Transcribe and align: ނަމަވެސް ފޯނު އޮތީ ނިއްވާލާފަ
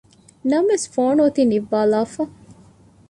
ނަމަވެސް 0.49 0.85
ފޯނު 0.93 1.21
އޮތީ 1.23 1.41
ނިއްވާލާފަ 1.51 2.21